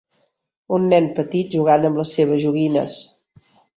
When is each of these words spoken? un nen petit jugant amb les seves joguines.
un 0.77 0.87
nen 0.93 1.09
petit 1.19 1.53
jugant 1.57 1.85
amb 1.91 2.01
les 2.03 2.15
seves 2.17 2.43
joguines. 2.47 2.97